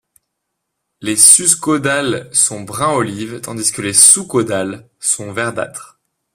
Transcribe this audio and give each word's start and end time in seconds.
Les 1.01 1.15
sus-caudales 1.15 2.27
sont 2.33 2.61
brun-olive 2.61 3.39
tandis 3.39 3.71
que 3.71 3.83
les 3.83 3.93
sous-caudales 3.93 4.89
sont 4.99 5.31
verdâtres. 5.31 5.99